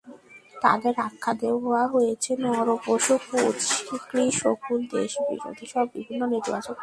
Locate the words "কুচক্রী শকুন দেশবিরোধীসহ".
3.27-5.81